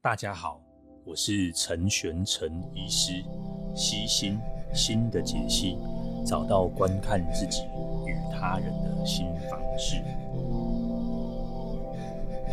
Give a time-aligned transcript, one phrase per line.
[0.00, 0.62] 大家好，
[1.04, 3.20] 我是陈玄陈医师，
[3.74, 4.38] 悉心
[4.72, 5.76] 心的解析，
[6.24, 7.64] 找到观看自己
[8.06, 9.96] 与他人的新方式。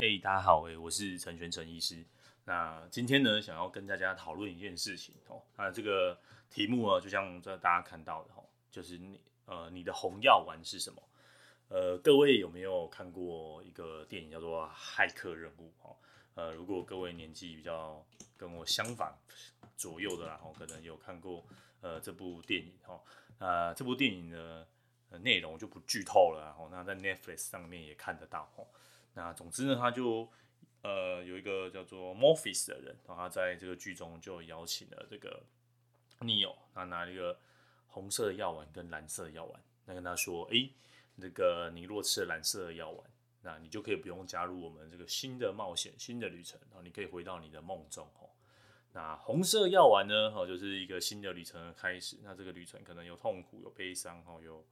[0.01, 2.03] 嘿，大家好，我是陈玄陈医师。
[2.45, 5.39] 那今天呢，想要跟大家讨论一件事情哦。
[5.55, 6.17] 那这个
[6.49, 10.99] 题目啊，就像这大家看到的哦，就是你呃，你的红药丸是什么？
[11.67, 15.95] 呃，各位有没有看过一个电影叫做《骇客任务》哦？
[16.35, 18.05] 呃，如果各位年纪比较
[18.37, 19.17] 跟我相仿
[19.77, 21.45] 左右的啦，吼，可能有看过
[21.79, 23.01] 呃这部电影哦，
[23.39, 24.67] 那这部电影的
[25.21, 28.67] 内容就不剧透了，吼，那在 Netflix 上面也看得到，吼，
[29.13, 30.29] 那总之呢，他就
[30.81, 35.41] 呃有一个叫做 Morpheus 的人，然后他在这个剧中就邀请了这个
[36.19, 37.39] Neo，他拿一个
[37.87, 40.73] 红色的药丸跟蓝色的药丸，那跟他说，哎、欸，
[41.15, 43.09] 那个你若吃了蓝色的药丸。
[43.45, 48.27] 那你就可以不用加入我们这个新的冒险、新的旅程，然后你可以回到你的梦中哦。
[48.91, 50.33] 那红色药丸呢？
[50.35, 52.17] 哦，就是一个新的旅程的开始。
[52.23, 54.65] 那这个旅程可能有痛苦、有悲伤、哦，有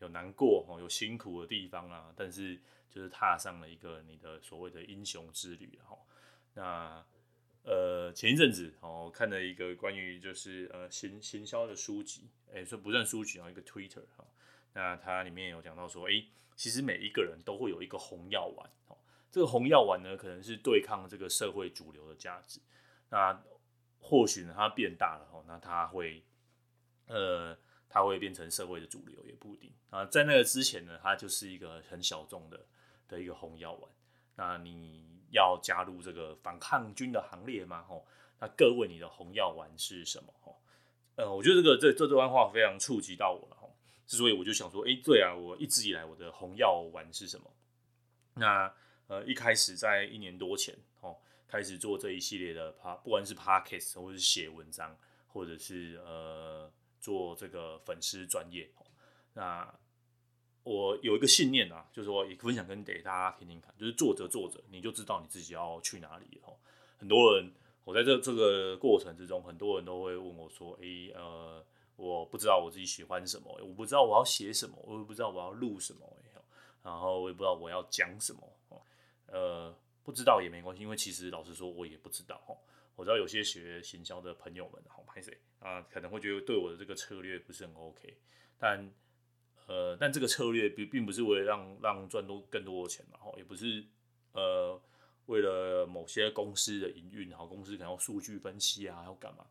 [0.00, 2.12] 有难过、哦，有辛苦的地方啊。
[2.14, 5.96] 但是就是踏上了一个你的所谓的英雄之旅哈。
[6.54, 7.06] 那
[7.62, 14.26] 呃，前一阵子哦，看了一个关于就是呃行行销的书籍，哎，说不算书籍啊，一个 Twitter 哈。
[14.78, 16.24] 那它里面有讲到说，哎。
[16.58, 18.98] 其实每一个人都会有一个红药丸哦，
[19.30, 22.58] 这个红药丸呢，可能是对抗这个社会主流的价值。
[23.10, 23.40] 那
[24.00, 26.24] 或许呢，它变大了哦，那它会，
[27.06, 27.56] 呃，
[27.88, 30.04] 它会变成社会的主流也不一定啊。
[30.06, 32.66] 在那个之前呢，它就是一个很小众的
[33.06, 33.88] 的一个红药丸。
[34.34, 37.86] 那你要加入这个反抗军的行列吗？
[37.88, 38.02] 哦，
[38.40, 40.34] 那各位，你的红药丸是什么？
[40.42, 40.56] 哦，
[41.14, 43.57] 呃，我觉得这个这这段话非常触及到我了。
[44.08, 47.54] 之所以我就想说，哎、对啊，我一直以来我的红药丸是什么？
[48.34, 48.74] 那
[49.06, 51.14] 呃，一开始在一年多前哦，
[51.46, 58.70] 开始做这一系列的 p 不管是 podcast 或者是写文章，或者是呃做这个粉丝专页。
[59.34, 59.78] 那
[60.62, 66.56] 我有一个信念啊，就是说也分享跟给大家听听看，就是做着做着，你就知道你自己要去哪里了。
[66.96, 67.52] 很多人，
[67.84, 71.62] 我在这这个过程之中，很多人都会问我说，哎、呃。
[71.98, 76.16] 我不知道我自己喜欢什么，我不知道我要写什么，我也不知道我要录什么，
[76.84, 78.40] 然后我也不知道我要讲什么，
[79.26, 82.40] 呃，不知道也没关系，因为其实老实说，我也不知道。
[82.94, 88.16] 我知道有些学行销的朋友们，好拍谁啊，可能会觉得对我的这个策略不是很 OK，
[88.56, 88.92] 但
[89.66, 93.84] 呃，但这个策略并并不是为了让让赚多更多的钱嘛，也不是
[94.32, 94.80] 呃
[95.26, 99.46] 为了某些公司的营运，好公司可能要数据分析啊，要干嘛？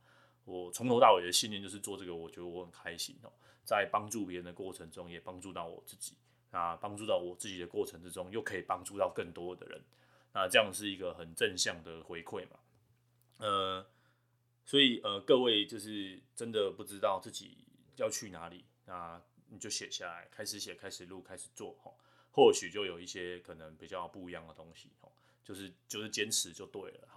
[0.47, 3.29] 我从头到尾的信念就是做这个，我觉得我很开心哦，
[3.65, 6.15] 在帮助别人的过程中，也帮助到我自己。
[6.51, 9.81] 那帮助到我自己的过程之中，又可以帮助到更多的人。
[10.33, 12.57] 那这样是一个很正向的回馈嘛？
[13.39, 13.85] 呃，
[14.63, 17.65] 所以呃，各位就是真的不知道自己
[17.97, 21.91] 要去哪里，那你就写下来，开始写，开始录，开始做哈，
[22.31, 25.11] 或许就有一些可能比较不一样的东西哦，
[25.43, 27.07] 就是就是坚持就对了。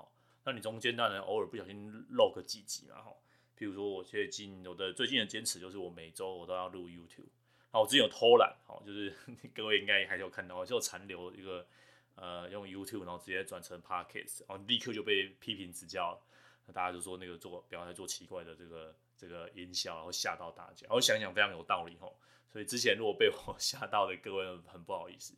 [0.42, 3.12] 那你中间当然偶尔不小心漏个几集嘛，哈，
[3.58, 7.28] 譬如说我最近有的最近的坚持就是我每周我都要录 YouTube，
[7.70, 9.14] 那我之前有偷懒，哈，就是
[9.54, 11.66] 各位应该还是有看到，就残留一个
[12.14, 16.20] 呃用 YouTube 然后直接转成 Podcast，然后立刻就被批评指教了，
[16.66, 22.10] 那大家就说那个做不要再做奇怪的这个这个音效，然后吓到大家，我想想非常有道理，哈，
[22.50, 25.34] 所以之前如果被我吓到的各位很不好意思，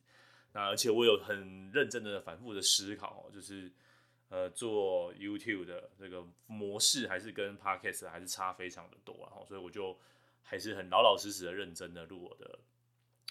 [0.53, 3.73] 那而且我有很认真的反复的思考，就是。
[4.33, 9.99] 呃，做 YouTube 的这个模式还是跟 Podcast 还是差非常的多，然后所以我就
[10.43, 12.59] 还是很老老实实的认真的录我的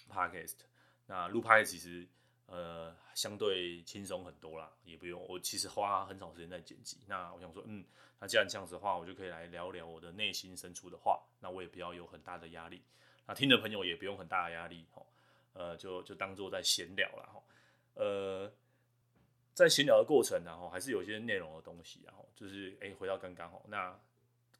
[0.08, 0.58] Podcast。
[1.06, 2.06] 那录 Podcast 其实
[2.46, 6.98] 呃相对轻松很多啦，也不用我其实花很少时间在剪辑。
[7.08, 7.84] 那我想说，嗯，
[8.20, 12.80] 那既然这样子的话，我就可以来聊聊我的内心深处的话，那我也不要有很大的压力，
[13.26, 15.04] 那听的朋友也不用很大的压力，吼，
[15.54, 17.42] 呃，就就当做在闲聊啦，吼，
[17.94, 18.52] 呃。
[19.54, 23.98] 在闲聊的过程，然后还是有些内容的东西，然后就是哎，回到刚刚好，那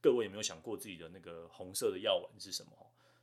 [0.01, 2.73] 各位有没有想过自己的那个红色的药丸是什么？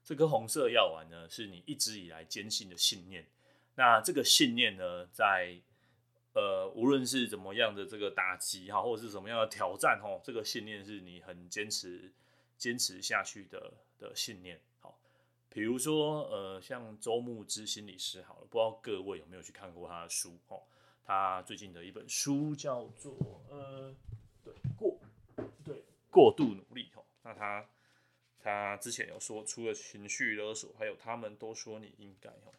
[0.04, 3.28] 这颗红色药丸呢，是你一直以来坚信的信念。
[3.76, 5.60] 那这个信念呢，在
[6.34, 12.12] 呃，无论是怎么样的这个打击哈，或者是什么样的挑战哈，这个信念是你很坚持
[12.58, 14.60] 坚持下去的的信念。
[14.80, 14.98] 好，
[15.50, 20.64] 比如说呃，像周牧之心理师，好了，不知道各位有没有去看过他的书哦。
[21.10, 23.18] 他最近的一本书叫做
[23.50, 23.92] 呃，
[24.44, 25.00] 对过
[25.64, 27.04] 对过度努力吼。
[27.24, 27.68] 那他
[28.40, 32.54] 他之前有说，除了情绪勒索，还有他们都说你应该吼。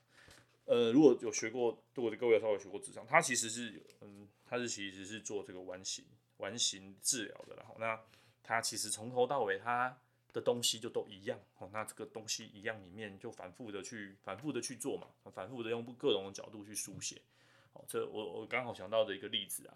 [0.64, 6.05] 呃，如果有学过，如果各位稍微学过职场，他其实是嗯，他是其实是做这个完形
[6.38, 8.00] 完形治疗的，然后那
[8.43, 9.97] 他其实从头到尾他
[10.32, 17.23] 的东西就都一样，哦，那这个东西一样里面就反复的去反复的去做嘛，反复的用各种角度去书写，
[17.72, 19.75] 哦，这我我刚好想到的一个例子啊，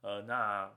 [0.00, 0.72] 呃，那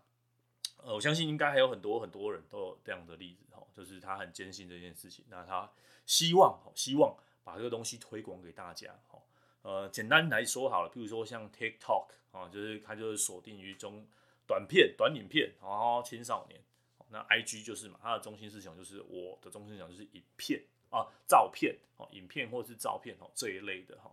[0.83, 5.71] 呃我相信应该还有很多很多人都有这样的例子，哦，就是他很坚信这件事情，那他
[6.05, 9.21] 希望哦希望把这个东西推广给大家，哦。
[9.63, 14.07] 呃，简单来说好了，譬如说像 TikTok 啊，就是它就是锁定于中
[14.45, 16.61] 短片、短影片，然后青少年。
[17.09, 24.09] 那 IG 就是嘛，它的中心思想就是我的中心思想就是影片啊、照片哦、影片或者是照片哦这一类的哈。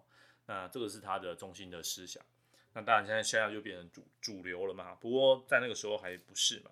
[0.46, 2.24] 那这个是它的中心的思想。
[2.74, 6.70] 那当然现在现在就变成主主流了嘛，不过在那个时候还不是嘛。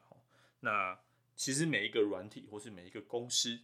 [0.61, 0.99] 那
[1.35, 3.59] 其实每一个软体或是每一个公司，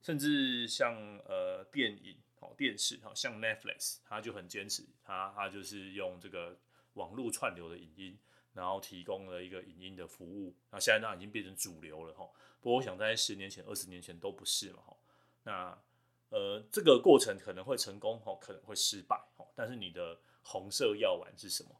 [0.00, 0.94] 甚至像
[1.26, 2.16] 呃电影。
[2.58, 6.54] 电视哈，像 Netflix，它就很坚持，它它就是用这个
[6.92, 8.18] 网络串流的影音，
[8.52, 10.54] 然后提供了一个影音的服务。
[10.70, 12.28] 那现在它已经变成主流了哈。
[12.60, 14.96] 不过我想在十年前、二十年前都不是嘛哈。
[15.44, 15.78] 那
[16.28, 19.46] 呃，这个过程可能会成功哈，可能会失败哈。
[19.54, 21.70] 但是你的红色药丸是什么？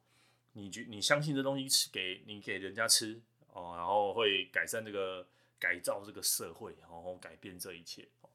[0.57, 3.21] 你觉你相信这东西吃给你给人家吃
[3.53, 5.27] 哦，然后会改善这个
[5.59, 8.31] 改造这个社会，然后改变这一切哦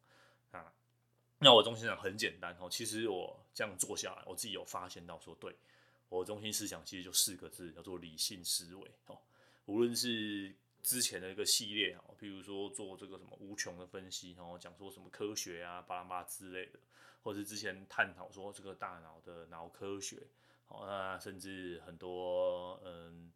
[0.52, 0.74] 啊。
[1.40, 5.56] 那我中心思想很简单哦，其实我这样做下来，我自己有发现到说，对，
[6.10, 9.18] 我中心思想其实就四个字，叫做理性思维哦。
[9.66, 10.54] 无论是
[10.84, 16.80] 之前的一个系列哦，譬如说做这个什么无穷的分析，然后讲说什么科学啊、巴拉巴之类的，
[17.22, 20.28] 或是之前探讨说这个大脑的脑科学，
[20.68, 23.32] 哦，那甚至很多嗯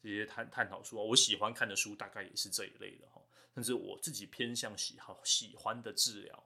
[0.00, 3.20] 这些探探讨书，我喜欢看的书大概也是这一类的哈，
[3.54, 6.44] 甚至我自己偏向喜好喜欢的治疗。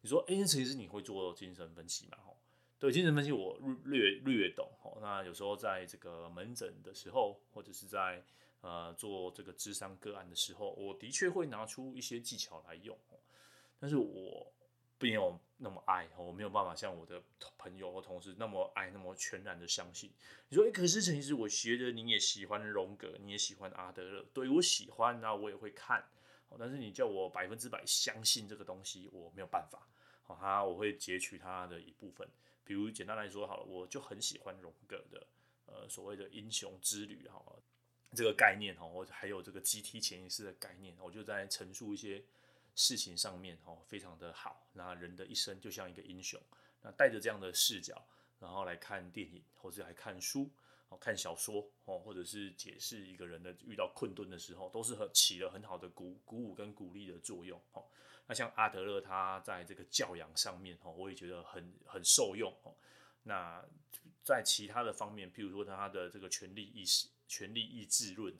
[0.00, 2.18] 你说，哎、其实你会做精神分析吗？
[2.26, 2.36] 吼，
[2.78, 4.70] 对，精神分析我略略略懂。
[4.78, 8.22] 吼，那有时候在这个门诊的时候，或者是在
[8.60, 12.94] 呃做这个智商个案的时候，我的确会拿出一些技巧来用。
[13.80, 14.52] 但是我
[15.04, 17.22] 没有那么爱，我没有办法像我的
[17.58, 20.10] 朋友或同事那么爱，那么全然的相信。
[20.48, 26.02] 你说，哎、可是陈医师，我觉得你也喜欢荣格，你也喜欢阿德勒，对，我喜欢，那我也会看。
[26.58, 29.86] 但是你叫我百分之百相信这个东西，我没有办法。
[30.22, 32.26] 好，他我会截取他的一部分，
[32.64, 35.26] 比如简单来说好了，我就很喜欢荣格的
[35.66, 37.44] 呃所谓的英雄之旅哈，
[38.14, 42.22] 这个概念哈，我还有这个集体潜意识的概念，我就在陈述一些
[42.74, 44.66] 事情上面哦，非常的好。
[44.72, 46.40] 那人的一生就像一个英雄，
[46.82, 48.06] 那带着这样的视角，
[48.38, 50.50] 然后来看电影或者来看书，
[50.88, 57.84] 哦看小说哦，或者是解释一个人的遇到困顿的时候，都是很起了很好的鼓鼓舞跟鼓励的作用哦。
[58.26, 62.52] 那像阿德勒，他在这个教养上面，哦我也觉得很很受用。
[63.22, 63.62] 那
[64.22, 68.34] 在其他的方面，譬如说他的这个权力意识、权力意志论，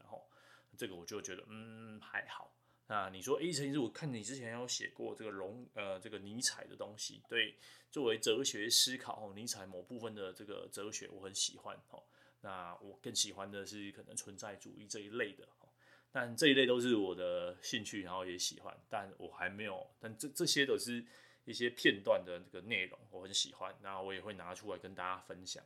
[0.76, 2.50] 这个我就觉得嗯还好。
[2.86, 7.54] 那你说，哎，陈医师，我看你之前有写过这个荣呃这个尼采的东西，对，
[7.90, 11.76] 作为哲学思考，哦尼采某部分的这个哲学我很喜欢。
[11.90, 12.02] 哦
[12.40, 15.44] 那我更喜欢的是可能存在主义这一类的。
[15.60, 15.68] 哦
[16.12, 21.04] 但这一类都是我的兴趣，然后也喜欢，但我还没有，但这这些都是
[21.44, 25.64] 一些片段的这个内容，我很喜欢，那我也会拿出来跟大家分享。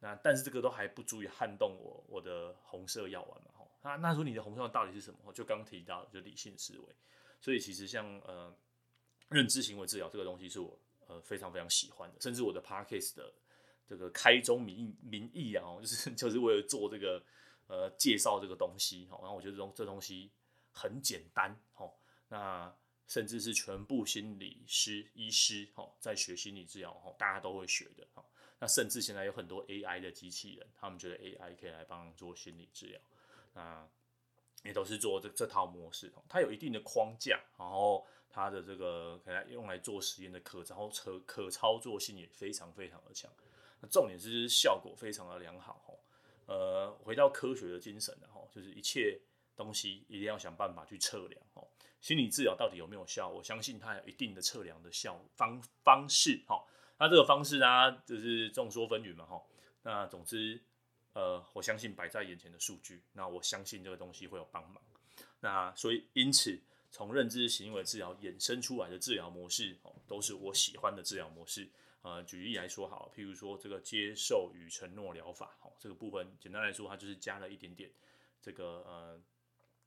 [0.00, 3.50] 那但是这个都还不足以撼动我我的红色药丸嘛，
[3.86, 3.96] 那。
[3.96, 5.32] 那时候你的红色药丸到底是什么？
[5.32, 6.94] 就刚提到就理性思维，
[7.40, 8.54] 所以其实像呃
[9.28, 13.32] 认知行为治疗这个东西是我呃非常非常喜欢的，甚至我的 Podcast 的
[13.88, 17.22] 这个开宗明明义啊，就是 就是为了做这个。
[17.68, 20.30] 呃，介绍这个东西，好然后我觉得这这东西
[20.70, 22.72] 很简单，好那
[23.08, 28.24] 甚至是全部心理师、医师，好在学心理治疗，大家都会学的，好
[28.60, 33.00] 那甚至现在有很多 AI 的机器人，他们觉得 AI 可以来帮做心理治疗，
[33.56, 33.88] 那
[34.62, 43.30] 也都是做这这套模式，它有一定的框架，然后它的这个可能用来做实验的可操可可操作性也非常非常的强，
[43.80, 45.98] 那重点是效果非常的良好。
[46.46, 48.16] 呃，回到科学的精神，
[48.52, 49.18] 就是一切
[49.56, 51.66] 东西一定要想办法去测量哦。
[52.00, 53.28] 心理治疗到底有没有效？
[53.28, 56.64] 我相信它有一定的测量的效方方式哈。
[56.98, 59.42] 那这个方式呢，就是众说纷纭嘛哈。
[59.82, 60.62] 那总之，
[61.16, 64.82] 呃，我相信摆在眼前的数据，那我相信这个东西会有帮忙。
[65.40, 71.70] 那所以因此，从认知行为治疗衍生出来的治疗模式哦，都是我喜欢的治疗模式。
[72.02, 77.90] 呃，举例来说好，譬如说这个接受与承诺疗法，好，这个部分简单来说，它就是加了一点点
[78.42, 79.20] 这个呃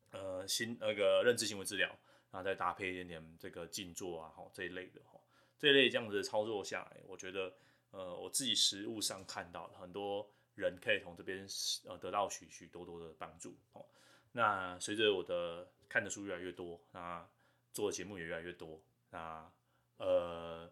[0.09, 1.87] 呃新那个认知行为治疗，
[2.31, 5.19] 然后再搭配一点点这个静坐啊，好这一类的哈，
[5.59, 7.53] 这一类这样子的操作下来，我觉得
[7.91, 10.27] 呃我自己实务上看到很多
[10.59, 11.47] 人可以从这边
[11.85, 13.85] 呃得到许许多多的帮助哦。
[14.31, 17.27] 那随着我的看的书越来越多，那
[17.73, 19.51] 做的节目也越来越多，那
[19.97, 20.69] 呃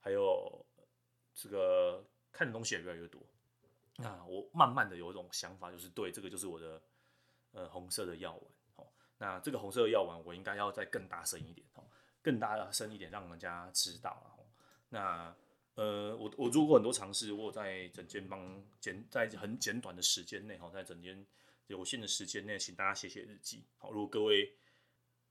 [0.00, 0.64] 还有
[1.34, 3.20] 这个看的东西也越来越多，
[3.96, 6.80] 那我慢慢的有一种想法，就是对，这个就是我的
[7.52, 8.42] 呃红色的药丸。
[8.76, 8.86] 哦，
[9.18, 11.84] 那这个红色的药丸我应该要再更大声一点，哦，
[12.22, 14.38] 更大声一点，让人家知道。
[14.88, 15.34] 那
[15.74, 21.26] 呃，我我做过很多尝试，我在整间帮简在很简短的时间内，哈，在整间
[21.66, 23.64] 有限的时间内，请大家写写日记。
[23.78, 24.54] 好，如果各位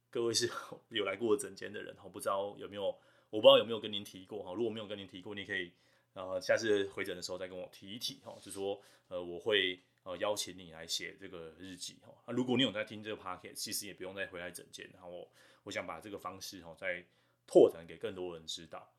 [0.09, 0.49] 各位是
[0.89, 2.87] 有来过整间的人，哈，不知道有没有，
[3.29, 5.71] 我不知道有没有跟您提过，哈，如果没有跟您提过，你可以
[6.13, 12.13] 呃下次回诊的时候再跟我提一提，哈，就说呃我会呃邀请你来写这个日记，哈。
[12.27, 15.31] 那如果你有在听这个 podcast，其实也不用再回来整间，然后我
[15.63, 17.01] 我想把这个方式哈再
[17.47, 18.93] 拓展给更多人知道。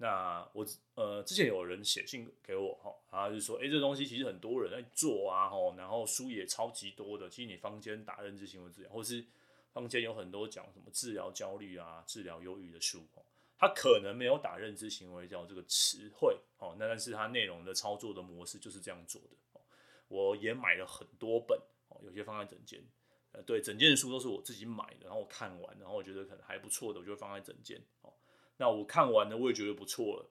[0.00, 0.64] 那我
[0.94, 7.28] 呃之前有人写信给我哈，他就说，哎、这东西其实很多人在做啊，哈，然后书也超级多的。
[7.28, 9.24] 其实你坊间打认知行为治疗，或是
[9.72, 13.04] 坊间有很多讲什么治疗焦虑啊、治疗忧郁的书，
[13.58, 19.60] 它可能没有打认知行为叫这个词汇，哦，那但是它内容的操作的模式就是这样做的。
[20.06, 22.80] 我也买了很多本，哦，有些放在整间，
[23.32, 28.12] 呃，对，整间的书都是我自己买的，然后我看完，然后我觉得可能还不错的，我就会放在整间，哦。
[28.58, 30.30] 那我看完了，我也觉得不错了，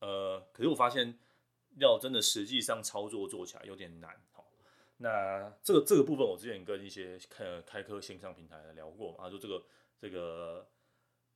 [0.00, 1.18] 呃，可是我发现
[1.78, 4.20] 要真的实际上操作做起来有点难，
[4.96, 9.64] 那这个这个部分，我之前跟一些开开课线上平台聊过嘛，就这个
[9.98, 10.68] 这个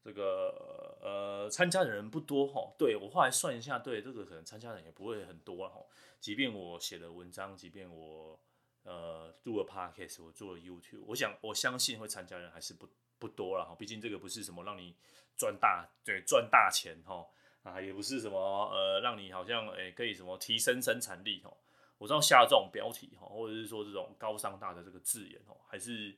[0.02, 5.80] 这个呃参加的人不多哈，对，我后来算一下，对，这个可能参加的人也不会很多哈，
[6.20, 8.38] 即便我写的文章，即便我
[8.82, 12.88] 呃录了 podcast，我做了 YouTube，我想我相信会参加人还是不
[13.18, 14.94] 不多了哈，毕竟这个不是什么让你。
[15.36, 17.26] 赚大对赚大钱哈
[17.64, 18.38] 啊，也不是什么
[18.70, 21.52] 呃让你好像诶、可以什么提升生产力哈，
[21.98, 26.16] 我知道下这种标题哈，或者是说这种高商大的这个字眼哦，还是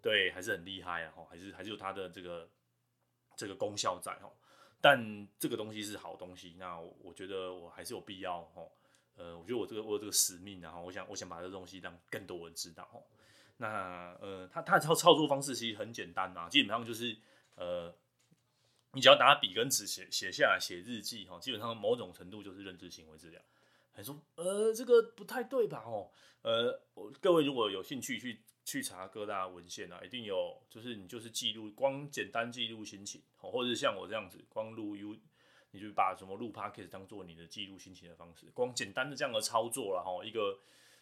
[0.00, 2.48] 对还是很厉害啊哈，还是还是有它的这个
[3.34, 4.30] 这个功效在哈。
[4.80, 8.62] 但这个东西是好东西，那我觉得我还是有必要哈。
[9.16, 12.88] 呃，我觉得我这个我有这个使命，然后我想我想把这个东西让更多人知道。
[13.62, 17.16] 那呃，它它操操作方式其实很简单啊，基本上就是
[17.54, 17.94] 呃。
[18.94, 23.40] 你只要拿笔跟纸写写下来写日记哈，基本上某种程度就是认知行为治疗。
[23.90, 25.82] 还说呃这个不太对吧？
[25.86, 26.10] 哦
[26.42, 26.78] 呃，
[27.18, 35.16] 各位如果有兴趣去去查各大文献啊，一定有就是你就是记录光简单记录心情，或者是像我这样子光录 U，
[35.70, 40.58] 你就把什么录 p o c a s t 当做你的记录心情的方式，光简单的这样的操作了哈，一个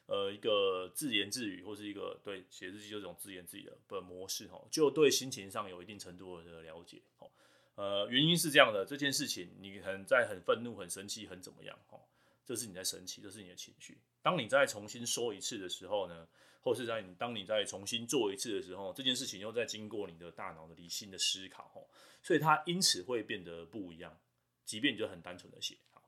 [0.07, 7.31] 呃一个自言自语或是一个对写日记这种自言自语的模式哈，就对心情上有一定程度的了解哦。
[7.77, 12.01] 呃，原因是这样的，这件事情你可能在很愤怒、很生气、很怎么样哦，
[12.45, 13.99] 这是你在生气，这是你的情绪。
[14.21, 16.29] 当你再重新说一次的时候呢，
[16.61, 21.87] 或是在你当你再重新做一次的时候，这件事情又在经过你的大脑的理性的思考哦，
[22.23, 24.19] 所以它因此会变得不一样。
[24.67, 26.03] 即便你就很单纯的写，好，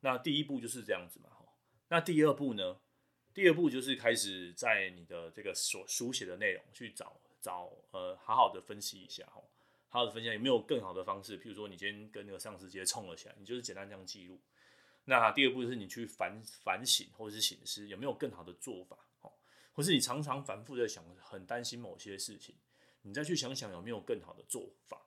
[0.00, 1.44] 那第一步就是这样子嘛，哈。
[1.88, 2.78] 那第二步呢？
[3.36, 9.42] 第二步就是开始在你的这个所书写的内容去找找呃，好好的分析一下，哈。
[9.90, 11.38] 好好的分享有没有更好的方式？
[11.38, 14.40] 譬如说，你今天跟那个上司直接冲了起来，你就是简单这样记录。
[15.04, 18.96] 那第二步就是你去反反省或者是醒思，有没有更好的做法？
[19.20, 19.30] 哦，
[19.74, 22.54] 或是你常常反复的想，很担心某些事情，
[23.02, 25.05] 你再去想想有没有更好的做法？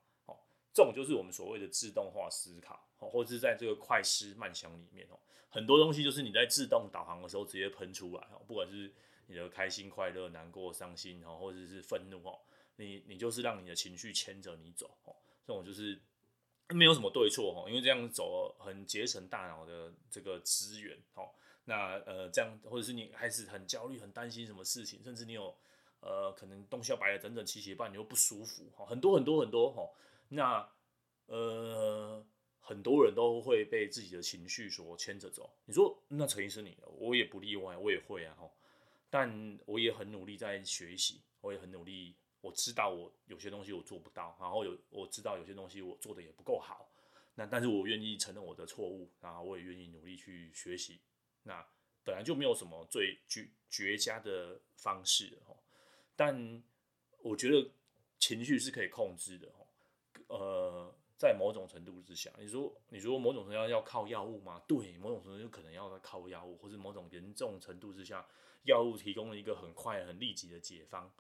[0.79, 5.19] 这种就是我们所谓的自动化思考，哦，或者是在这个快思慢想里面，哦，
[5.49, 8.89] 很多东西就是你在自动导航的时候直接喷出来，哦，不管是
[9.27, 12.39] 你的开心、快乐、难过、伤心，哦，或者是愤怒，哦。
[12.77, 15.13] 你你就是让你的情绪牵着你走哦，
[15.45, 16.01] 这种就是
[16.69, 21.29] 没有什么对错哦，因为这样走很节省大脑的这个资源哦。
[21.65, 25.53] 那呃这样或者是你还是很焦虑、很担心什么事情，甚至你有
[25.99, 29.83] 呃可能东西要摆得整整齐齐，不然你又不舒服哈，很多很多很多哈。
[30.29, 30.67] 那
[31.25, 32.25] 呃
[32.61, 35.53] 很多人都会被自己的情绪所牵着走。
[35.65, 38.49] 你说那陈医生你，我也不例外，我也会啊哈。
[39.09, 42.15] 但我也很努力在学习，我也很努力。
[42.41, 46.89] 我知道我有些东西我做不到，然后有我知道有些东西我做的也不够好，
[47.35, 51.01] 那但是我愿意承认我的错误，然后我也愿意努力去学习。
[51.43, 51.65] 那
[52.05, 55.57] 本来就没有什么最绝绝佳的方式哦，
[56.15, 56.63] 但
[57.21, 57.69] 我觉得
[58.19, 59.51] 情绪是可以控制的。
[60.29, 64.61] 呃，在某种程度之下，你说你说某种程度要靠药物吗？
[64.67, 68.25] 对，某种程度就可能要靠药物，或是某种严重程度之下，
[68.63, 71.11] 药物提供了一个很快很立即的解方。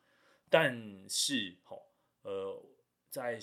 [0.49, 1.77] 但是，哈，
[2.21, 2.63] 呃，
[3.09, 3.39] 在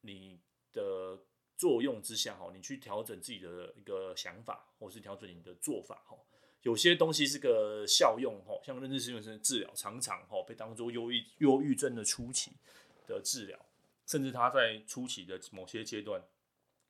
[0.00, 0.40] 你
[0.72, 1.18] 的
[1.56, 6.16] 作用之下，哈，你去调整自己的一个想法，或是调整你的做法，哈，
[6.62, 12.52] 有些东西是个效用哈，像认知行为的治疗，常常哈被当做忧郁忧郁症的初期
[13.06, 13.58] 的治疗，
[14.06, 16.22] 甚至他在初期的某些阶段，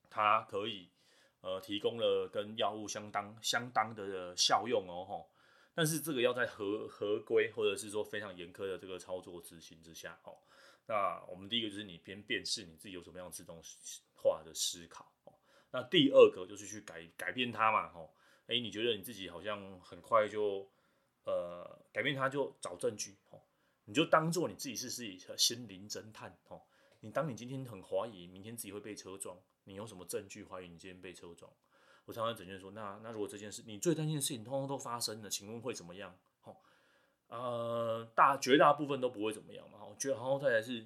[0.09, 0.91] 它可以
[1.41, 5.27] 呃提供了跟药物相当相当的效用哦哈。
[5.75, 10.39] 但是这个要在合合规或者是说非常严苛的这个操作执行之下哦。
[10.87, 13.61] 那我们第一个就是你边辨识你自己有什么样自动
[14.15, 15.35] 化的思考哦。
[15.71, 18.15] 那第二个就是去改改变它嘛，吼，
[18.47, 20.71] 哎，你觉得你自己好像很快就，
[21.25, 23.45] 呃，改变它就找证据，吼，
[23.85, 26.63] 你就当做你自己是是一个心灵侦探，哦，
[27.07, 31.51] 你当你今天很怀疑明天自己会被车撞，你有什么证据怀疑你今天被车撞？
[32.05, 36.17] 我常常整天说，那那如果这件事你最担心的事情通通都发生了，请问会怎么样？
[36.43, 36.57] 哦，
[37.29, 40.85] 呃，大绝大部分都不会怎么样嘛，我觉得好像再来是，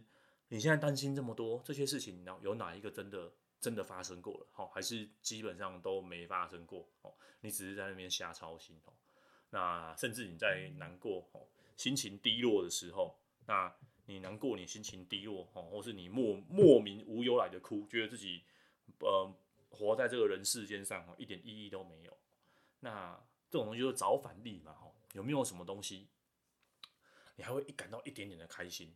[0.48, 3.32] 你现在担心这么多这些事情，然后有哪一个真的？
[3.60, 7.12] 真的发生过了，好，还是基本上都没发生过，哦，
[7.42, 8.92] 你只是在那边瞎操心，哦，
[9.50, 11.28] 那甚至你在难过，
[11.76, 13.70] 心情低落的时候，那
[14.10, 18.42] 你难过，你心情低落，哦，或是你莫莫名无由来的哭，觉得自己，
[18.98, 19.32] 呃，
[19.70, 22.16] 活在这个人世间上，一点意义都没有，
[22.80, 24.76] 那这种东西就是找反例嘛，
[25.12, 26.08] 有没有什么东西，
[27.36, 28.92] 你还会一感到一点点的开心，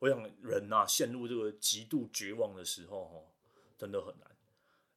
[0.00, 3.24] 我想人呐，陷入这个极度绝望的时候，哈。
[3.80, 4.36] 真的很难，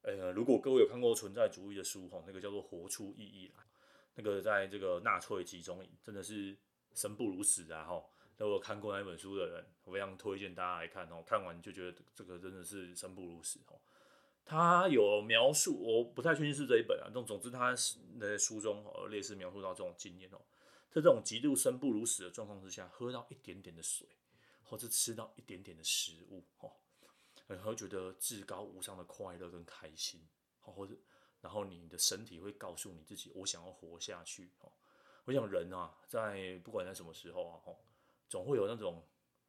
[0.02, 3.64] 呃，如果各位有看过存在主义的书，哈，那个叫做《活出意义来》，
[4.16, 6.58] 那个在这个纳粹集中营真的是
[6.94, 8.04] 生不如死啊，哈。
[8.44, 13.80] 如果看过那本书的人，我非常推荐大家来看哦，看完就觉得这个真的是生不如死哦。
[14.46, 17.74] 他有描述，我不太确定是这一本啊，总总之他
[18.20, 20.42] 在书中哦，类似描述到这种经验哦，
[20.90, 24.08] 在这种极度生不如死的状况之下，喝到一点点的水，
[24.64, 26.72] 或者吃到一点点的食物，哦。
[27.48, 30.26] 然后觉得至高无上的快乐跟开心
[30.64, 30.96] 哦，或者，
[31.42, 34.72] 然后你的身体会告诉你自己，我想要活下去哦。
[35.26, 37.60] 我想人啊，在不管在什么时候啊，
[38.34, 39.06] 总会有那种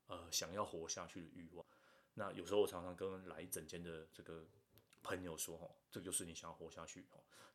[0.08, 1.64] 呃想要活下去的欲望。
[2.12, 4.44] 那有时候我常常跟来诊间的这个
[5.02, 7.06] 朋友说，哈，这就是你想要活下去。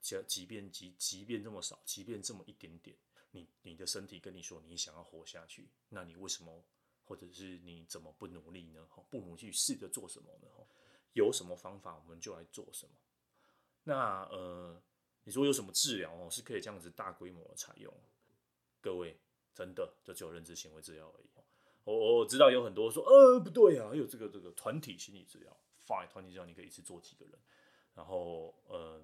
[0.02, 2.98] 即即便即即便这么少，即便这么一点点，
[3.30, 6.66] 你你的身体跟你说你想要活下去，那你为什么？
[7.06, 8.88] 或者是你怎么不努力呢？
[9.12, 10.48] 不努力试着做什么呢？
[11.14, 12.96] 有什么方法我们就来做什么。
[13.84, 14.82] 那呃，
[15.26, 17.94] 你说有什么治疗哦是可以这样子大规模的采用？
[18.82, 19.20] 各位
[19.60, 21.30] 真的就只有认知行为治疗而已。
[21.84, 27.34] 我我知道有很多说呃不对啊，还有这个这个团体心理治疗，fine 团体治疗你可以一次做几个人。
[27.96, 29.02] 然后呃，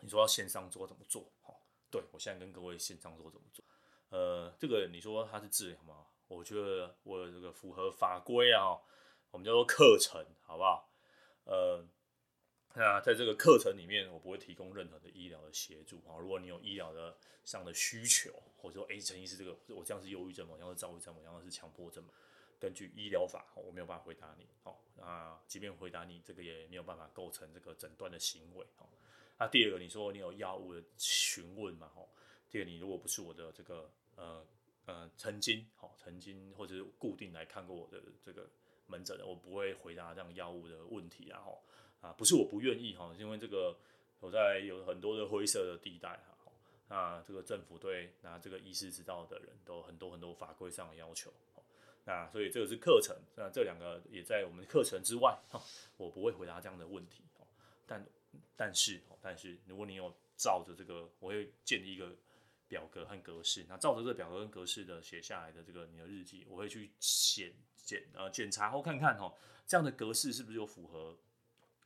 [0.00, 1.30] 你说要线上做怎么做？
[1.42, 1.52] 哈，
[1.90, 3.64] 对我现在跟各位线上做怎么做？
[4.10, 6.06] 呃，这个你说它是治疗吗？
[6.28, 8.78] 我觉得我这个符合法规啊，
[9.32, 10.88] 我们叫做课程，好不好？
[11.44, 11.84] 呃，
[12.78, 16.20] 那在这个课程里面，我不会提供任何的医疗的协助啊。
[16.20, 20.46] 如果你有医疗的上的需求，或者说，哎，陈医师，这个我这样是忧郁症？
[20.46, 21.14] 我这样是躁郁症？
[21.16, 22.10] 我这样是强迫症吗？
[22.60, 24.46] 根据医疗法，我没有办法回答你。
[24.62, 28.66] 好，那即便回答你，这个也没有办法构成这个诊断的行为。
[28.76, 28.90] 好，
[29.38, 31.88] 那第二个，你说你有药物的询问嘛？
[31.88, 32.06] 哈，
[32.50, 34.46] 第二，你如果不是我的这个呃。
[34.86, 38.48] 呃，曾经好，曾经或者是固定来看过我的这个
[38.86, 41.52] 门诊的，我不会回答这样药物的问题啊，哈
[42.06, 43.76] 啊，不是我不愿意哈，因为这个
[44.20, 46.52] 我在有很多的灰色的地带哈，
[46.88, 51.32] 那这个政府对拿这个医师执照的人都很多很多法规上的要求，
[52.04, 55.60] 那所以这个是课程，那这两个也在我们课程之外哈，
[55.96, 57.24] 我不会回答这样的问题，
[57.86, 58.06] 但
[58.54, 62.14] 但是但是如果你有照着这个，我会建立一个。
[62.68, 69.32] 表格和格式，那照着这个表格跟格式的写下来的这个你的日记，我会去检检呃检查后看看哈，
[69.64, 71.16] 这样的格式是不是有符合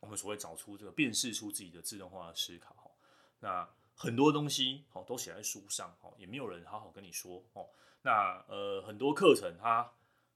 [0.01, 2.93] 我们所谓找出这个辨识出自己的自动化的思考。
[3.39, 7.69] 那很多东西哦都写在书上哦，也没有人好好跟你说哦。
[8.01, 9.89] 那呃很多课程他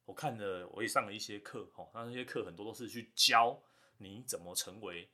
[0.06, 3.62] 我看了我也上了一些课哈，那那些课很多都是去教
[3.97, 5.10] 你怎么成为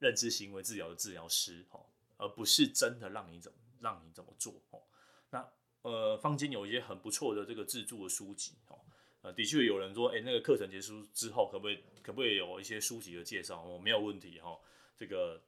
[0.00, 1.80] 认知行为治疗的治疗师哈，
[2.16, 3.58] 而不是真的让你怎么。
[3.80, 4.80] 让你怎么做哦？
[5.28, 5.46] 那
[5.82, 8.80] 呃，坊间有一些很不错的这个自助的书籍哦。
[9.24, 13.62] 呃，的确有人说，哎，那个课程结束之后，可不可以可不可以有一些书籍的介绍？
[13.62, 14.60] 我没有问题哈。
[14.94, 15.40] 这个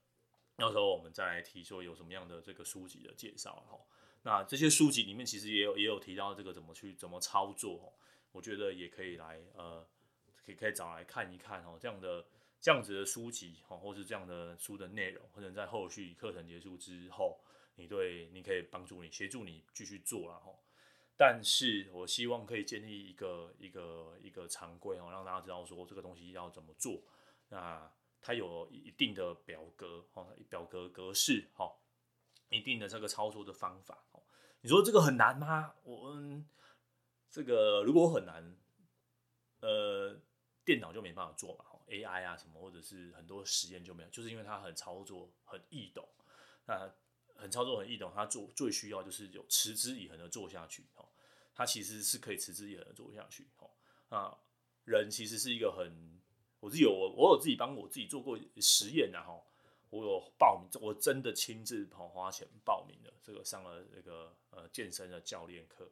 [0.57, 3.79] 到时候我们再来提说有什么样的这个书籍的介绍哈。
[4.23, 7.93] 那这些书籍里面其实也有也有提到这个怎么去怎么操作，
[8.33, 9.87] 我觉得也可以来呃，
[10.45, 11.77] 可以可以找来看一看哦。
[11.79, 12.25] 这样的
[12.59, 17.39] 这样子的书籍哈，或是这样的书的内容，或者在后续课程结束之后。
[17.79, 20.51] 你对，你可以帮助你协助你继续做了哈，
[21.17, 27.03] 但是我希望可以建立一个一个一个常规哦，让大家知道说这个东西要怎么做。
[27.49, 31.73] 那它有一定的表格哈，表格格式哈。
[32.49, 34.23] 一定的这个操作的方法哦。
[34.61, 35.75] 你说这个很难吗？
[35.83, 36.49] 我嗯，
[37.29, 38.57] 这个如果很难，
[39.61, 40.17] 呃，
[40.65, 46.09] 电脑就没办法做嘛，AI 啊什么，或者是很多实验就没有，就是因为它很操作很易懂，
[46.67, 46.89] 那
[47.37, 51.09] 很操作很易懂，他做最需要就是有持之以恒的做下去哦，
[51.55, 53.71] 他其实是可以持之以恒的做下去哦，
[54.09, 54.39] 啊，
[54.85, 56.21] 人其实是一个很，
[56.61, 59.45] 我是有我我有自己帮我自己做过实验然后。
[59.89, 65.89] 我有报名，我真的亲自跑花钱报名了，这个上了那个呃健身的教练课，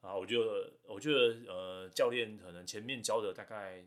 [0.00, 3.84] 啊，我觉得我觉得呃教练可能前面教的大概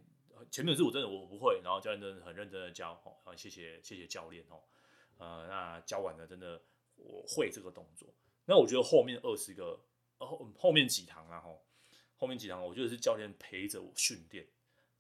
[0.52, 4.62] 前面是我真的我不会，然后教练真的很认真的教，哦，啊谢谢谢谢教练哦，
[5.18, 6.62] 呃那教完了真的
[7.00, 8.08] 我会这个动作，
[8.46, 9.80] 那我觉得后面二十个
[10.18, 11.62] 后后面几堂啊吼，
[12.16, 14.48] 后面几堂我觉得是教练陪着我训练，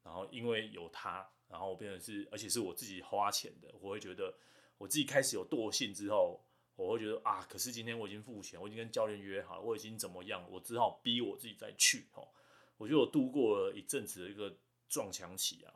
[0.03, 1.29] 然后因为有他。
[1.49, 4.31] 然后变成是，而且是我自己花钱的，我会觉得
[4.77, 6.39] 我自己开始有惰性之后，
[6.75, 12.27] 我会觉得啊，可是今天我已经付钱，我已经跟教练约好，我已经怎么样，我只好逼我自己再去哦。
[12.77, 14.55] 我觉得我度过了一阵子的一个
[14.87, 15.73] 撞墙期啊，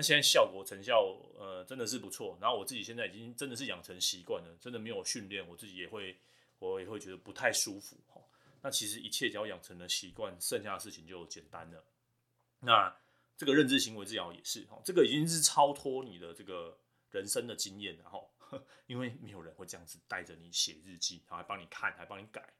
[0.00, 2.38] 那现在效果成效呃真的是不错。
[2.40, 6.16] 然后我自己现在已经真的是养成习惯了，真的没有训练，我自己也会
[6.58, 8.18] 我也会觉得不太舒服哈。
[8.62, 11.84] 那其实一切只要养成了习惯，剩下的事情就简单了。
[12.60, 12.96] 那。
[13.36, 16.76] 这个认知行为治疗也是哈，这个已经是超脱你的这个
[17.10, 18.20] 人生的经验了哈，
[18.86, 22.52] 因为没有人会这样子带着你写日记，还帮你看，还帮你改。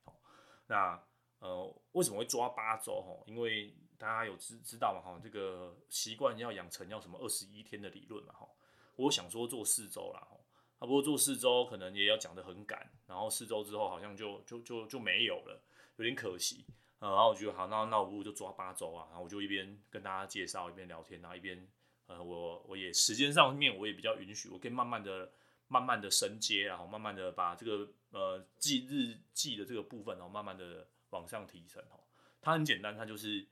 [0.67, 0.99] 那
[1.41, 3.23] 呃，为什么会抓八周哈？
[3.27, 8.49] 因为大家有知知道嘛哈，这个习惯要养成要什么二十一天的理论嘛哈。
[8.97, 10.39] 我想说做四周啦哈，
[10.79, 15.63] 不过做四周可能也要讲得很赶，然后四周之后好像就就就就没有了，
[15.97, 16.65] 有点可惜。
[17.01, 21.69] 呃，然后我觉得好，那那我不如就抓八周啊，然后我就一边跟大家介绍，一边聊天，然后一边
[22.07, 25.31] 呃，我我也时间上面我也比较允许，我可以慢慢的、
[25.69, 31.83] 慢慢的升阶，然后慢慢的把这个呃记日记的这个部分，然后慢慢的往上提升。
[31.91, 32.01] 哦，
[32.41, 33.47] 它很简单，它就是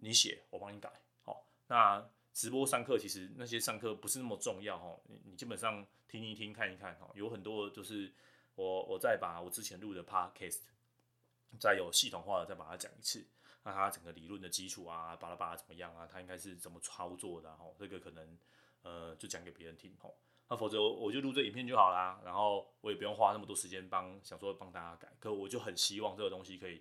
[0.00, 0.90] 你写，我帮你改。
[1.22, 8.12] 好，那直播上课其实那些上课不是那么重要哈，你你基本上听一听，看一看哈，有很多就是
[8.54, 10.60] 我我再把我之前录的 podcast。
[11.58, 13.26] 再有系统化的再把它讲一次，
[13.64, 16.08] 那它整个理论的基础啊，巴拉巴拉怎么样啊？
[16.08, 17.52] 它应该是怎么操作的？
[17.56, 18.38] 吼，这个可能
[18.82, 20.16] 呃就讲给别人听吼，
[20.48, 26.80] 那否则我就录这影片就好啦，然后我也不用花那么多时间帮想说帮大家改，可我就很希望这个东西可以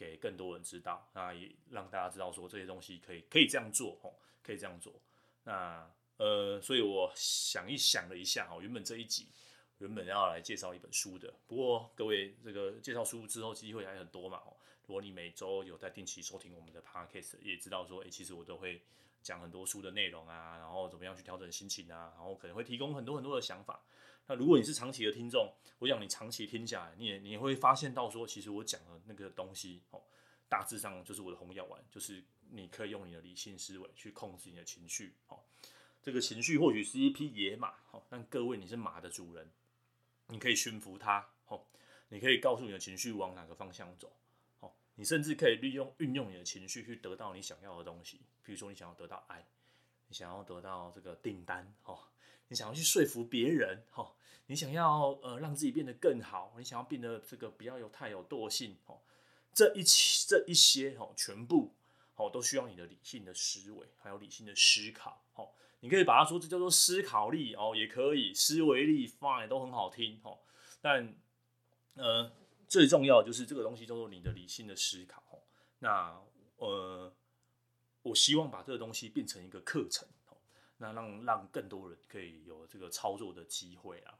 [0.00, 4.94] 给更多人知道，那也让大家知道说这些东西可以可以这样做吼，可以这样做。
[5.44, 5.86] 那
[6.16, 9.28] 呃，所以我想一想了一下哦，原本这一集。
[9.78, 14.42] 原本要来介绍一本书的，不过各位这个介绍书之后机会还很多嘛。
[14.86, 18.82] 如果你每周有在定期收听我们的 podcast，也知道说，诶、其实我都会
[19.22, 23.82] 讲很多书的内容啊，然后怎么样去调整心情啊，然后可能会提供很多很多的想法。
[24.30, 30.00] 那如果你是长期的听众，我想你长期听下来，你也你会发现到说，其实我讲的那个东西哦，
[30.48, 35.16] 大致上就是我的红药丸，就是你可以用你的理性思维去控制你的情绪。
[35.26, 35.40] 哦，
[36.00, 39.50] 这个情绪或许是一匹野马，哦，但各位你是马的主人。
[40.28, 41.66] 你可以驯服它，哦，
[42.10, 44.12] 你可以告诉你的情绪往哪个方向走，
[44.60, 49.44] 吼，你甚至可以利用运用你的情绪去得到你想要的东西，比如说你想要得到爱，
[50.06, 51.98] 你想要得到这个订单，哦，
[52.46, 54.14] 你想要去说服别人，哦，
[54.50, 58.98] 你想要呃让自己变得更好，你想要变得这个不要有太有惰性，哦，
[59.54, 59.84] 这一
[60.26, 61.72] 这一些，吼，全部，
[62.16, 65.54] 吼，都需要你的理性的思维，还有理性的思考，吼。
[65.78, 70.40] 你可以把它说这叫做思考力哦，也可以思维力，fine 都很好听哦。
[70.80, 71.14] 但
[71.94, 72.32] 呃，
[72.66, 75.22] 最重要就是这个东西叫做你的理性的思考。
[75.78, 76.20] 那
[76.56, 77.14] 呃，
[78.02, 80.36] 我希望把这个东西变成一个课程哦，
[80.78, 84.18] 那让让更多人可以有这个操作的机会啊。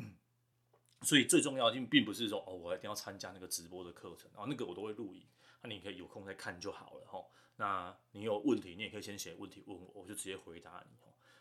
[1.02, 5.22] 所以最重要的并不是说哦，我一定要参加那个直播的课程，然后那个我都会录影，
[5.62, 7.24] 那你可以有空再看就好了哈。
[7.56, 10.96] 那你有问题，你也可以先写问题问我，我就直接回答你。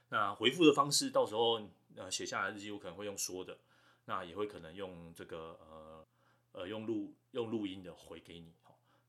[0.09, 1.59] 那回复的方式，到时候
[1.95, 3.57] 呃写下来日记，我可能会用说的，
[4.05, 6.07] 那也会可能用这个呃
[6.51, 8.53] 呃用录用录音的回给你。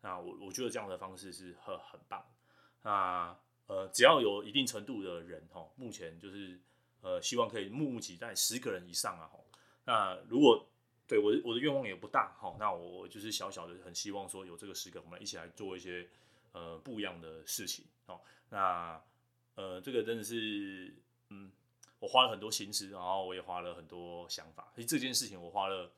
[0.01, 2.25] 那我我觉得这样的方式是很很棒。
[2.83, 6.61] 那呃只要有一定程度的人哈，目前就是
[7.03, 9.31] 呃希望可以募集在十个人以上啊。
[9.85, 10.69] 那如果
[11.07, 16.09] 对我我的愿望也不大哈，那我就是小小的很希望说有这个十个，我们一起来做一些。
[16.53, 18.19] 呃，不一样的事情哦。
[18.49, 18.99] 那
[19.57, 20.91] 呃，这个真的是，
[21.29, 21.53] 嗯，
[21.99, 24.73] 我花了很多心思，然后我也花了很多想法。
[24.75, 25.93] 其实这件事情我花了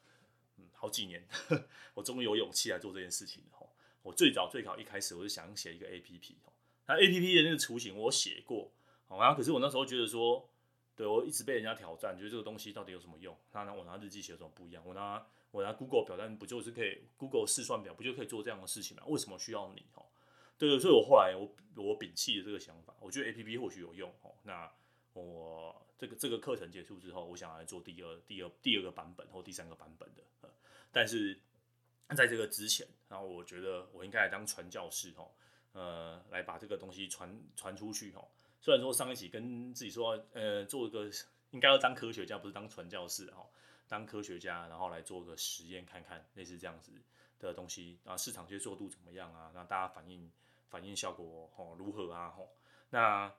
[0.56, 1.24] 嗯好几年，
[1.94, 3.68] 我终于有勇气来做这件事情了。
[4.02, 6.52] 我最早最早一开始我就想写一个 APP 哦，
[6.88, 8.72] 那 APP 的那个雏形我写过，
[9.06, 10.50] 好啊，可是我那时候觉得说，
[10.98, 13.32] 对，我一直被人家挑战，觉得这个东西到底有什么用？
[13.52, 14.82] 那我拿日记写有什么不一样？
[14.84, 19.04] 我拿我拿 Google 表单不就是可以 Google 试算表不就可以做这样的事情吗？
[19.06, 19.86] 为什么需要你？
[19.94, 20.04] 哦，
[20.58, 24.34] 对，所以我后来我我摒弃了这个想法，我觉得 APP 或许有用哦。
[24.42, 24.68] 那
[25.12, 30.50] 我这个这个课程结束之后，我想来做第二第二第二个版本或第三个版本的。
[30.90, 31.38] 但是
[32.16, 35.30] 在这个之前，然后我觉得我应该来当传教士哦，
[35.74, 38.26] 呃，来把这个东西传传出去哦。
[38.60, 41.08] 虽然说上一期跟自己说，呃，做一个
[41.50, 43.46] 应该要当科学家，不是当传教士哈，
[43.86, 46.92] 当科学家，然后来做个实验看看，类似这样子
[47.38, 49.50] 的东西啊，市场接受度怎么样啊？
[49.54, 50.30] 那大家反应
[50.68, 52.30] 反应效果哦如何啊？
[52.30, 52.50] 吼，
[52.90, 53.32] 那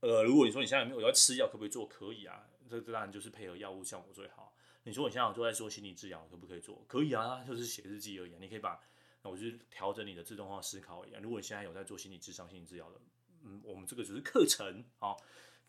[0.00, 1.86] 呃，如果你说你现在没有要吃药，可不可以做？
[1.86, 4.54] 可以啊，这当然就是配合药物效果最好。
[4.84, 6.84] 你说你现在都在做心理治疗，可不可以做？
[6.86, 8.36] 可以啊，就是写日记而已。
[8.38, 8.80] 你可以把
[9.22, 11.20] 那我就调整你的自动化思考而已啊。
[11.22, 13.00] 如果你现在有在做心理智商、心理治疗的。
[13.44, 15.14] 嗯，我们这个只是课程啊，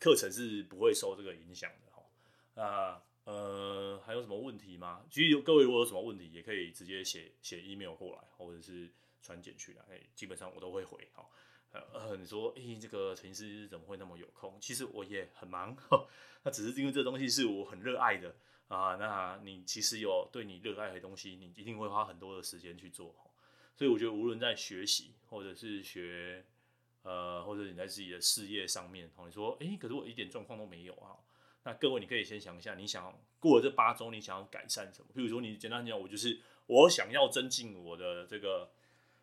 [0.00, 2.02] 课程是不会受这个影响的哈。
[2.54, 5.04] 那呃，还有什么问题吗？
[5.10, 8.88] 其实各位如果有什么问题，也可以直接写写 email 过来，或者是
[9.20, 11.28] 传简讯来，基本上我都会回哈。
[11.92, 14.56] 呃，你说，哎、这个陈医师怎么会那么有空？
[14.60, 15.76] 其实我也很忙，
[16.44, 18.34] 那只是因为这东西是我很热爱的
[18.68, 18.94] 啊。
[18.94, 23.14] 那你其实有对你热爱的东西，你一定会花很多的时间去做。
[23.76, 26.44] 所以我觉得，无论在学习或者是学。
[27.06, 31.14] 呃，或者你在自己的事业上面，你说，哎，可是我一点状况都没有啊。
[31.62, 35.08] 那各位，你可以先想一下，你想过了这八周，你想要改善什么？
[35.14, 38.72] 譬如说，你简单讲，我就是我想要增进我的这个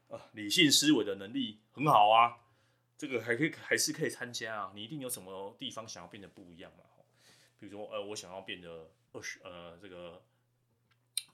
[0.07, 2.37] 呃理性思维的能力，很好啊。
[2.97, 4.71] 这个还可以，还是可以参加啊。
[4.73, 6.85] 你一定有什么地方想要变得不一样嘛？
[7.59, 10.23] 比如说，呃，我想要变得二十，呃，这个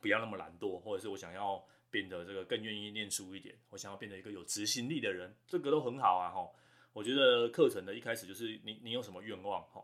[0.02, 1.64] 不要那么懒惰，或者是我想要。
[1.92, 6.50] 变得这个更愿意念书一点，我想要变得一个有执行力的人，这个都很好啊哈。
[6.94, 9.84] 我觉得课程的一开始就是你你有什么愿望哈，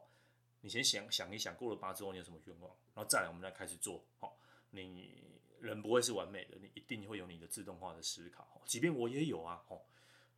[0.61, 4.31] 你先想想一想，过了八之后你有什么愿望，然后再来我们再开始做哈。
[4.71, 5.23] 你
[5.59, 9.77] 人不会是完美的，你一定会有你的自动化的思考，即便我也有啊哈。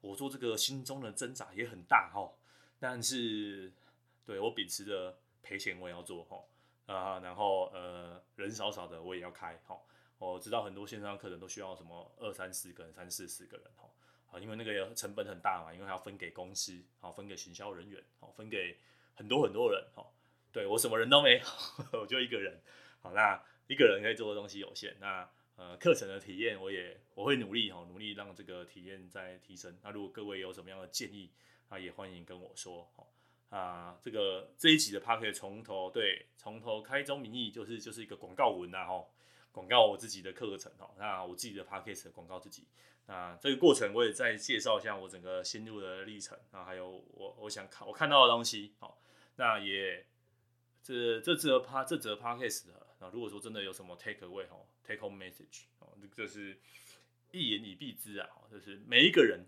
[0.02, 2.32] 我做这个心中的挣扎也很大哈，
[2.80, 3.72] 但是
[4.26, 6.44] 对我秉持着赔钱我也要做哈
[6.86, 9.76] 啊，然后呃人少少的我也要开哈。
[10.20, 13.88] 我知道很多线上课程都需要什么二三四个人、三四十个人哈，
[14.32, 18.78] 啊，因为那个成本很大嘛，因为还要分给公司，好，分给行销人员，好，分给
[19.14, 20.06] 很多很多人，哈，
[20.52, 21.46] 对我什么人都没有，
[22.02, 22.60] 我就一个人，
[23.02, 29.78] 好，那一个人可以做的东西有限，那呃，课程的体验我也我会努力哈，努力让这个体验再提升。
[29.84, 31.32] 那如果各位有什么样的建议，
[31.70, 32.88] 啊，也欢迎跟我说，
[33.50, 39.06] 啊，这个这一集的 Podcast 从头对，从头开宗明义就是就是一个广告文呐，哈。
[39.58, 42.68] 广告我自己的课程哦，那我自己的 podcast 广告自己，
[43.08, 49.02] 那这个过程我也再介绍一下我整个心路的历程啊，还有我我想看我看到的东西，好，
[49.38, 50.06] 那也
[50.84, 56.60] 这这则 p 这则 podcast 啊，如果说真的有什么 take away 哦，take home message 哦，这是
[57.32, 59.48] 一言以蔽之啊，就是每一个人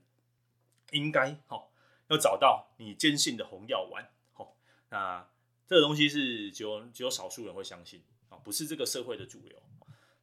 [0.90, 1.68] 应该哈
[2.08, 4.58] 要找到你坚信的红药丸，好，
[4.90, 5.30] 那
[5.68, 9.62] 这个东西是只有只有少数人会相信啊，不是这个社会的主流。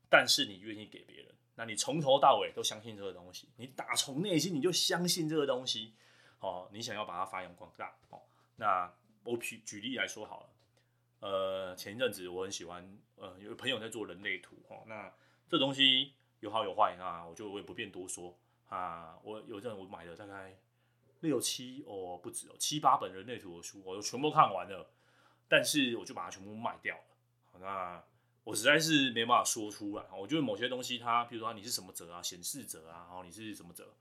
[0.08, 5.94] 但是你愿意给别人，那你从头到尾都相信这个东西，你打从内心你就相信这个东西，
[6.38, 8.20] 哦，你想要把它发扬光大，哦，
[8.56, 8.92] 那
[9.24, 10.48] 我举举例来说好了，
[11.28, 15.12] 呃，前一阵子我很喜欢，呃，有朋友在做人类图，哦，那
[15.48, 18.38] 这东西有好有坏，那我就我也不便多说。
[18.68, 20.56] 啊，我有阵我买了大概
[21.20, 24.90] 六七哦不止哦七八本人类图的书，我都全部看完了，
[25.48, 27.04] 但是我就把它全部卖掉了，
[27.52, 28.04] 好，那。
[28.46, 33.92] 我实在是没办法说出来，我觉得某些东西它，比如说你是什么者啊，显示者啊，然后你是什么者，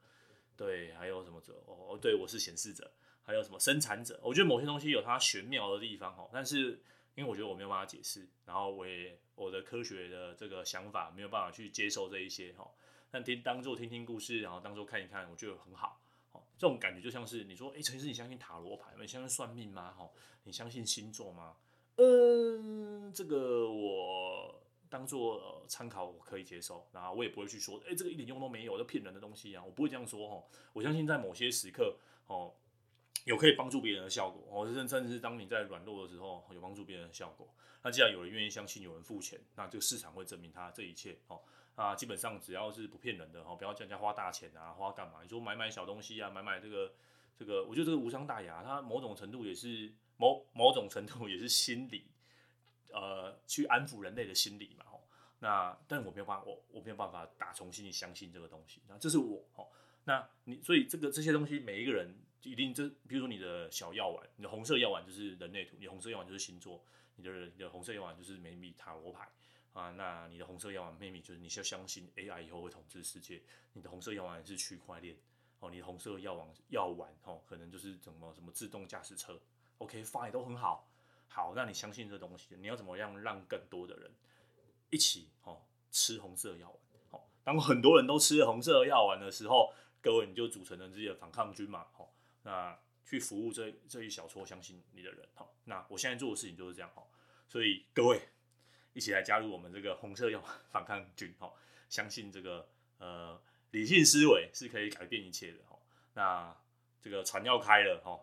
[0.56, 2.92] 对，还有什么者，哦，对，我是显示者，
[3.24, 6.80] 还有什么生产者，我觉得某些东西有它玄妙的地方，但是
[7.16, 12.70] 因为我觉得我没有办法解释，然后我也我的科学的这个想法没有办法去接受这一些，哈，
[13.10, 16.00] 但听当做听听故事，然后当做看一看，我觉得很好，
[16.56, 19.00] 这种感觉就像是你说，哎，陈医师，你相信塔罗牌吗？
[19.02, 19.92] 你相信算命吗？
[19.98, 20.08] 哈，
[20.44, 21.56] 你相信星座吗？
[21.98, 26.86] 嗯，这个我当做参考，我可以接受。
[26.92, 29.64] 然后我也不会去说，哎，这个一点用都没有，这骗人的东西啊！
[29.64, 30.44] 我不会这样说哈。
[30.74, 31.96] 我相信在某些时刻，
[32.28, 32.54] 哦，
[33.24, 34.44] 有可以帮助别人的效果。
[34.52, 37.48] 哦，甚至是当你在软弱的时候，有帮助别人的效果。
[37.82, 41.18] 那既然有人愿意相信，有人付钱，那这个市场会证明他这一切。
[41.28, 41.42] 哦，
[41.76, 45.24] 啊，基本上只要是不骗人的，哦，不要叫人家花大钱啊，花干嘛？
[45.24, 46.94] 你说买买小东西啊，买买这个
[47.38, 48.62] 这个，我觉得这个无伤大雅。
[48.64, 49.94] 它某种程度也是。
[50.18, 52.06] 某某种程度也是心理，
[52.94, 55.02] 呃，去安抚人类的心理嘛，哦
[55.40, 58.82] 那但我没有办法，我我没有办法打从心里相信这个东西。
[58.88, 59.68] 那这是我哦，
[60.06, 66.84] 那你所以这个这些东西，每一个人一定这，比如说你的小药丸，你的红色药丸就是人类图，你红色药丸就是星座，
[67.18, 69.28] 你的你的红色药丸就是美米塔罗牌
[69.74, 75.16] 啊，那你的红色药丸 maybe 就是你需要相信 AI 以后会统治世界，你的红色药丸是区块链，
[75.60, 79.40] 哦，你的红色药丸药丸哦，可能就是什么什么自动驾驶车
[79.78, 80.90] ，OK fine 都很好，
[81.28, 84.12] 好，那你相信这东西，你要怎么样让更多的人
[84.90, 85.62] 一起哦
[85.92, 86.80] 吃红色药丸？
[87.12, 92.12] 好，当很多人都吃了红色药丸的时候，各位你就组成了自己的反抗军嘛，好。
[92.44, 97.10] 那去服务这这一小撮相信你的人，好，那我现在做的事情就是这样，好，
[97.48, 98.22] 所以各位
[98.94, 101.56] 一起来加入我们这个红色药反抗军，好，
[101.90, 105.80] 相信这个呃理性思维是可以改变一切的，哈，
[106.14, 106.56] 那
[107.02, 108.20] 这个船要开了，哈，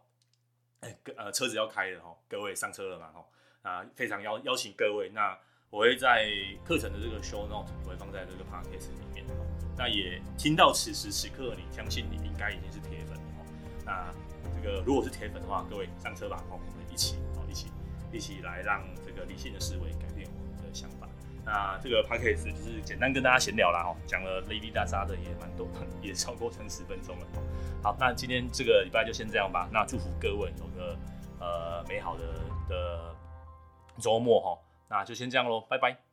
[0.83, 3.25] 哎，呃，车子要开了，哈，各位上车了嘛，哈，
[3.63, 5.37] 啊，非常邀邀请各位，那
[5.71, 6.29] 我会在
[6.65, 9.25] 课程的这个 show note 我会放在这个 podcast 里面，
[9.77, 13.17] 那也听到此时此刻，你相信你应该已经是铁粉。
[13.85, 14.13] 那
[14.55, 17.71] 这个如果是铁粉的话，各位上车吧，好，我们一起，好，一起，
[18.13, 21.09] 一起来让这个理性的思维改变我们的想法。
[21.45, 25.69] 那这个 podcast 就是简单跟大家闲聊啦，哦，讲了 Lady 大家的也蛮多，
[26.01, 27.27] 也超过成十分钟了。
[27.83, 29.69] 好，那今天这个礼拜就先这样吧。
[29.73, 30.97] 那祝福各位有个
[31.41, 32.23] 呃美好的
[32.69, 33.15] 的
[33.99, 36.12] 周末哈，那就先这样喽，拜拜。